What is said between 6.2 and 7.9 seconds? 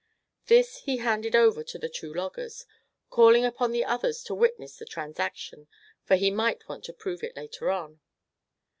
might want to prove it later